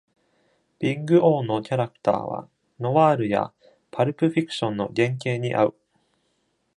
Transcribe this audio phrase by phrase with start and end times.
[0.79, 2.49] 「ビッグ O」のキャラクターは、
[2.81, 3.53] 「ノワール」や
[3.91, 5.75] パルプ・フィクションの原型に合う。